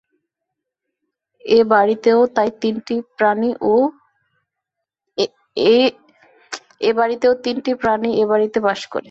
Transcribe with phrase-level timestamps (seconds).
[1.45, 3.49] এ বাড়িতেও তাই তিনটি প্রাণী
[8.21, 8.99] এ বাড়িতে বাস করে।